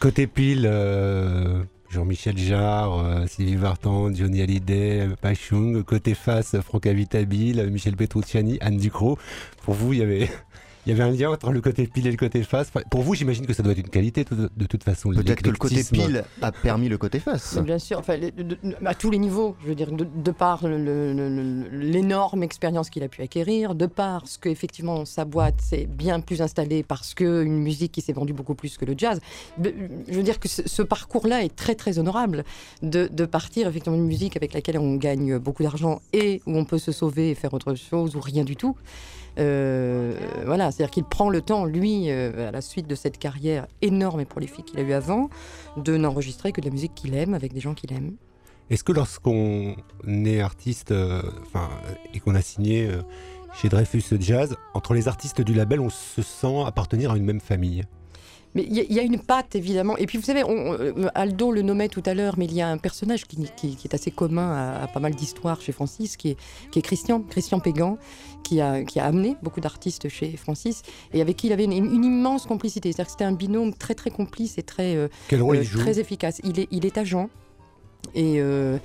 [0.00, 5.82] Côté pile, euh, Jean-Michel Jarre, euh, Sylvie Vartan, Johnny Hallyday, Pachung.
[5.84, 9.18] Côté face, Franck Avitabile, Michel Petrucciani, Anne Ducrot.
[9.62, 10.28] Pour vous, il y avait
[10.88, 12.70] il y avait un lien entre le côté pile et le côté face.
[12.90, 15.10] Pour vous, j'imagine que ça doit être une qualité de, toute façon.
[15.10, 17.58] Peut-être que le côté pile a permis le côté face.
[17.58, 18.18] bien sûr, enfin,
[18.86, 23.74] à tous les niveaux, je veux dire, de, par l'énorme expérience qu'il a pu acquérir,
[23.74, 28.14] de par ce qu'effectivement sa boîte s'est bien plus installée parce qu'une musique qui s'est
[28.14, 29.20] vendue beaucoup plus que le jazz.
[29.62, 32.44] Je veux dire que ce, parcours-là est très très honorable
[32.80, 36.64] de, de partir effectivement d'une musique avec laquelle on gagne beaucoup d'argent et où on
[36.64, 38.74] peut se sauver et faire autre chose ou rien du tout.
[39.38, 40.14] Euh,
[40.44, 44.20] voilà, c'est-à-dire qu'il prend le temps, lui, euh, à la suite de cette carrière énorme
[44.20, 45.28] et prolifique qu'il a eu avant,
[45.76, 48.14] de n'enregistrer que de la musique qu'il aime avec des gens qu'il aime.
[48.70, 51.22] Est-ce que lorsqu'on est artiste euh,
[52.12, 52.90] et qu'on a signé
[53.54, 57.40] chez Dreyfus Jazz, entre les artistes du label, on se sent appartenir à une même
[57.40, 57.84] famille?
[58.54, 59.96] Mais il y, a une patte, évidemment.
[59.98, 60.76] Et puis, vous savez, on,
[61.14, 64.10] Aldo le nommait tout à l'heure, mais il y a un personnage qui, est assez
[64.10, 66.36] commun à, pas mal d'histoires chez Francis, qui est,
[66.70, 67.98] qui est Christian, Christian Pégan,
[68.42, 70.82] qui a, qui a amené beaucoup d'artistes chez Francis
[71.12, 72.90] et avec qui il avait une, immense complicité.
[72.90, 76.40] C'est-à-dire que c'était un binôme très très complice et très, euh, euh, très efficace.
[76.44, 77.28] Il est, il est agent
[78.14, 78.78] et euh,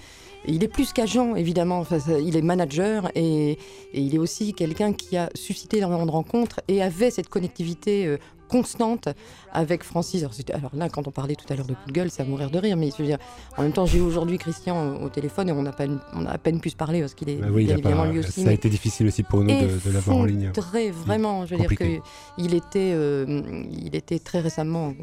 [0.46, 1.80] il est plus qu'agent, évidemment.
[1.80, 6.12] Enfin, il est manager et, et il est aussi quelqu'un qui a suscité énormément de
[6.12, 9.10] rencontres et avait cette connectivité constante
[9.52, 10.26] avec Francis.
[10.54, 12.50] Alors, là, quand on parlait tout à l'heure de coup de gueule, c'est à mourir
[12.50, 12.78] de rire.
[12.78, 13.18] Mais je veux dire,
[13.58, 16.32] en même temps, j'ai eu aujourd'hui Christian au, téléphone et on a, peine, on a
[16.32, 18.44] à peine pu se parler parce qu'il est bah bien évidemment lui aussi.
[18.44, 20.52] Ça a été difficile aussi pour nous de, l'avoir en ligne.
[20.54, 21.46] Très vraiment.
[21.46, 22.02] Je veux dire
[22.36, 23.42] qu'il était, euh,
[23.72, 24.94] il était très récemment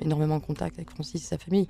[0.00, 1.68] énormément en contact avec Francis et sa famille.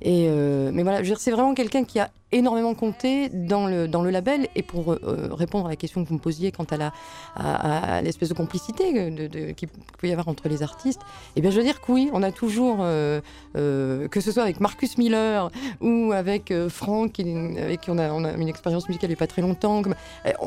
[0.00, 4.10] Et euh, mais voilà, c'est vraiment quelqu'un qui a énormément compté dans le, dans le
[4.10, 4.48] label.
[4.54, 6.92] Et pour euh, répondre à la question que vous me posiez quant à, la,
[7.36, 11.00] à, l'espèce de complicité de, qu'il peut y avoir entre les artistes,
[11.36, 13.20] eh bien, je veux dire que oui, on a toujours, euh,
[13.54, 15.50] que ce soit avec Marcus Miller
[15.80, 19.18] ou avec Franck, avec qui on a, on a une expérience musicale il n'y a
[19.18, 19.82] pas très longtemps,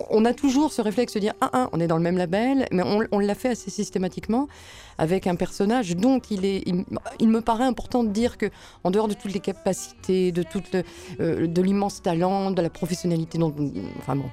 [0.10, 2.68] on a toujours ce réflexe de dire ah, ah, on est dans le même label,
[2.72, 4.48] mais on, on l'a fait assez systématiquement
[5.02, 6.64] avec un personnage dont il est.
[7.20, 8.46] Il, me paraît important de dire que,
[8.84, 10.76] en dehors de toutes les capacités, de toute
[11.20, 13.54] euh, de l'immense talent, de la professionnalité, dont,
[14.00, 14.30] enfin bon,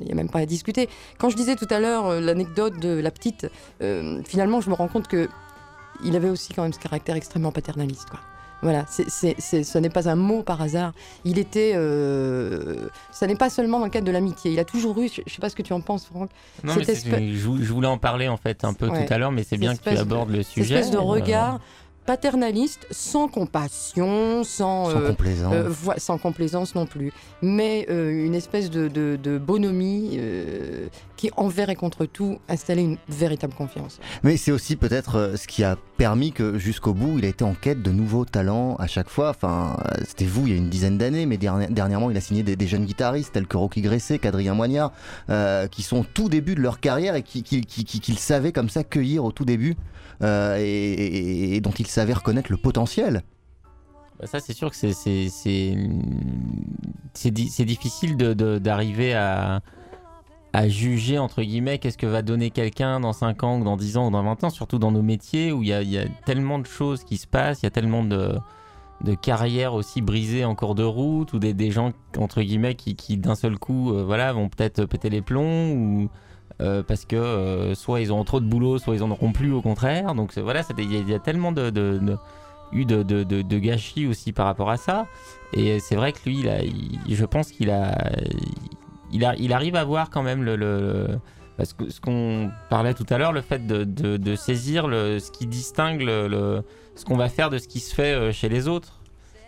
[0.00, 0.88] il n'y a même pas à discuter.
[1.18, 3.46] Quand je disais tout à l'heure euh, l'anecdote de la petite,
[3.82, 5.28] euh, finalement, je me rends compte que
[6.02, 8.20] il avait aussi quand même ce caractère extrêmement paternaliste, quoi.
[8.62, 10.92] Voilà, ce n'est pas un mot par hasard.
[11.24, 11.72] Il était.
[11.74, 14.52] Euh, ça n'est pas seulement dans le cadre de l'amitié.
[14.52, 15.08] Il a toujours eu.
[15.08, 16.28] Je ne sais pas ce que tu en penses, Franck.
[16.62, 19.56] Non, mais je, voulais en parler en fait un peu tout à l'heure, mais c'est
[19.56, 20.74] bien que tu abordes le sujet.
[20.74, 21.58] Cette espèce de regard
[22.06, 25.54] paternaliste, sans compassion, sans, sans, euh, complaisance.
[25.54, 30.18] Euh, sans complaisance non plus, mais euh, une espèce de, de, bonhomie
[31.16, 34.00] qui, envers et contre tout, installait une véritable confiance.
[34.22, 37.54] Mais c'est aussi peut-être ce qui a permis que jusqu'au bout, il a été en
[37.54, 39.30] quête de nouveaux talents à chaque fois.
[39.30, 39.76] Enfin,
[40.06, 42.86] c'était vous il y a une dizaine d'années, mais dernièrement, il a signé des, jeunes
[42.86, 44.92] guitaristes tels que Rocky Gressé, qu'Adrien Moignard,
[45.70, 48.84] qui sont au tout début de leur carrière et qu'il qui, qui, savait comme ça
[48.84, 49.76] cueillir au tout début.
[50.22, 53.22] Euh, et, dont il savait reconnaître le potentiel.
[54.18, 54.84] Bah, ça, c'est sûr que c'est
[57.64, 59.62] difficile d'arriver à,
[60.68, 64.08] juger, entre guillemets, qu'est-ce que va donner quelqu'un dans 5 ans, ou dans 10 ans,
[64.08, 67.04] ou dans 20 ans, surtout dans nos métiers où il y, a, tellement de choses
[67.04, 68.38] qui se passent, il y a tellement de,
[69.22, 73.36] carrières aussi brisées en cours de route, ou des, gens, entre guillemets, qui, qui d'un
[73.36, 76.10] seul coup euh, voilà, vont peut-être péter les plombs, ou
[76.60, 79.52] euh, parce que euh, soit ils ont trop de boulot, soit ils en auront plus
[79.52, 80.14] au contraire.
[80.14, 81.52] Donc voilà, il y, a tellement
[82.72, 85.06] eu de, gâchis aussi par rapport à ça.
[85.52, 86.46] Et c'est vrai que lui,
[87.08, 90.44] je pense qu'il arrive à voir quand même
[91.56, 96.04] parce que ce qu'on parlait tout à l'heure, le fait de, saisir ce qui distingue
[97.00, 99.00] ce qu'on va faire de ce qui se fait euh, chez les autres.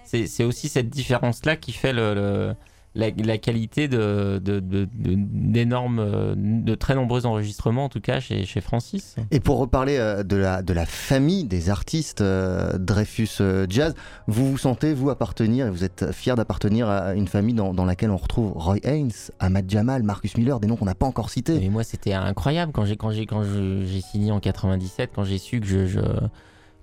[0.04, 2.54] C'est aussi cette différence-là qui fait le
[2.95, 9.16] la, qualité de, d'énormes, de, de, très nombreux enregistrements, en tout cas chez, chez Francis.
[9.30, 13.95] Et pour reparler euh, de la, de la famille des artistes euh, Dreyfus euh, Jazz,
[14.26, 17.84] vous vous sentez, vous, appartenir, et vous êtes fier d'appartenir à une famille dans, dans,
[17.84, 21.30] laquelle on retrouve Roy Haynes, Ahmad Jamal, Marcus Miller, des noms qu'on n'a pas encore
[21.30, 21.62] cités.
[21.62, 26.01] Et moi, c'était incroyable j'ai, quand j'ai signé en 97, quand j'ai su que je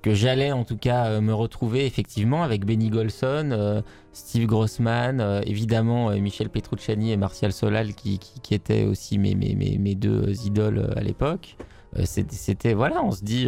[0.01, 3.83] que j'allais en tout cas me retrouver effectivement avec Benny Golson,
[4.13, 9.95] Steve Grossman, évidemment Michel Petrucciani et Martial Solal qui, qui, étaient aussi mes, mes, mes,
[9.95, 11.57] deux idoles à l'époque.
[12.05, 13.47] C'était voilà, on se dit,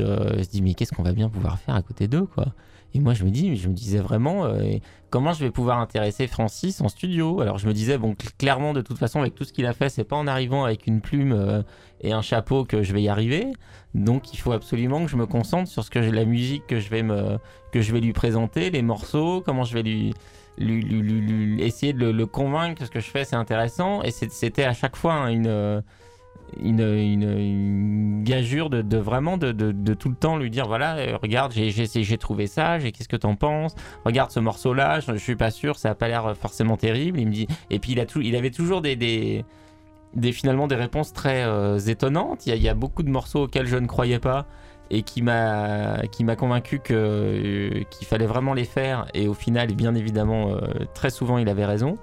[0.52, 2.48] dit mais qu'est-ce qu'on va bien pouvoir faire à côté d'eux quoi.
[2.94, 4.74] Et moi, je me disais vraiment, euh,
[5.10, 7.40] comment je vais pouvoir intéresser Francis en studio?
[7.40, 9.90] Alors, je me disais, bon, clairement, de toute façon, avec tout ce qu'il a fait,
[9.90, 11.62] c'est pas en arrivant avec une plume euh,
[12.02, 13.48] et un chapeau que je vais y arriver.
[13.94, 16.90] Donc, il faut absolument que je me concentre sur ce que la musique que je
[16.90, 17.38] vais me,
[17.72, 20.14] que je vais lui présenter, les morceaux, comment je vais lui,
[20.58, 24.04] lui, essayer de le, convaincre que ce que je fais, c'est intéressant.
[24.04, 25.82] Et c'était à chaque fois hein, une
[26.60, 32.18] une, gageure de, vraiment de, de, tout le temps lui dire voilà euh, regarde j'ai
[32.18, 33.76] trouvé ça j'ai qu'est-ce que t'en penses?
[34.06, 37.20] Regarde ce morceau là je, suis pas sûr ça a pas l'air forcément terrible.
[37.20, 41.14] Il me dit et puis il tout il avait toujours des, des, finalement des réponses
[41.14, 42.46] très euh, étonnantes.
[42.46, 44.46] Il y, a, y, a, beaucoup de morceaux auxquels je ne croyais pas
[44.90, 49.06] et qui m'a qui m'a convaincu que euh, qu'il fallait vraiment les faire.
[49.14, 50.56] Et au final bien évidemment
[50.94, 51.98] très souvent il avait raison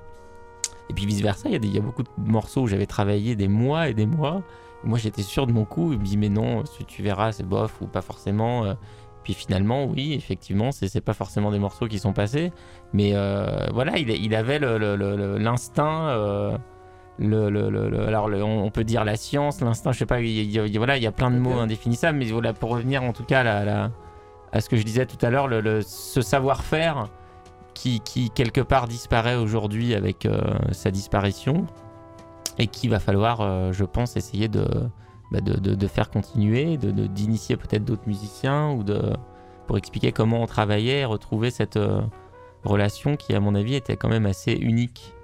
[0.90, 3.88] et puis vice-versa, il y, y, a beaucoup de morceaux où j'avais travaillé des mois
[3.88, 4.42] et des mois.
[4.84, 5.92] moi, j'étais sûr de mon coup.
[5.92, 8.64] Il me dit, mais non, tu, tu verras, c'est bof ou pas forcément.
[8.64, 8.74] Euh.
[9.22, 12.50] Puis finalement, oui, effectivement, c'est pas forcément des morceaux qui sont passés.
[12.94, 16.58] Mais euh, voilà, il, il, avait l'instinct.
[17.18, 21.06] Le, alors on, peut dire la science, l'instinct, je sais pas, il, voilà, il y
[21.06, 23.90] a plein de mots indéfinissables, mais voilà, pour revenir en tout cas à,
[24.52, 25.50] à ce que je disais tout à l'heure,
[25.82, 27.08] ce savoir-faire
[27.78, 30.40] qui, quelque part disparaît aujourd'hui avec euh,
[30.72, 31.66] sa disparition.
[32.60, 34.66] Et qu'il va falloir, euh, je pense, essayer de,
[35.30, 39.00] bah, de, de, faire continuer, d'initier peut-être d'autres musiciens ou de,
[39.68, 42.00] pour expliquer comment on travaillait et retrouver cette euh,
[42.64, 45.14] relation qui, à mon avis, était quand même assez unique.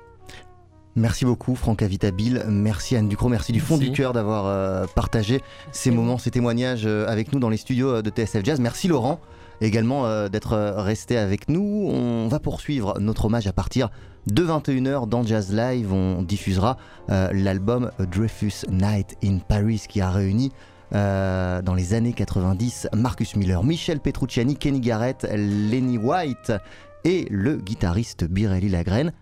[0.94, 5.40] Merci beaucoup Franck Avitabile, merci Anne Ducrot, merci du fond du cœur d'avoir partagé
[5.72, 8.60] ces moments, ces témoignages avec nous dans les studios de TSF Jazz.
[8.60, 9.18] Merci Laurent
[9.60, 11.88] également euh, d'être euh, resté avec nous.
[11.90, 13.90] On va poursuivre notre hommage à partir
[14.26, 15.92] de 21h dans Jazz Live.
[15.92, 16.76] On diffusera
[17.10, 20.52] euh, l'album Dreyfus Night in Paris qui a réuni
[20.92, 26.52] dans les années 90 Marcus Miller, Michel Petrucciani, Kenny Garrett, Lenny White
[27.02, 29.12] et le guitariste Birelli Lagrène.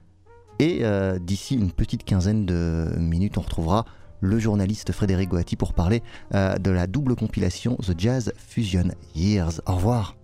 [0.59, 0.83] Et
[1.23, 3.87] d'ici une petite quinzaine de minutes, on retrouvera
[4.21, 6.03] le journaliste Frédéric Goati pour parler
[6.35, 9.63] de la double compilation The Jazz Fusion Years.
[9.65, 10.15] Au revoir.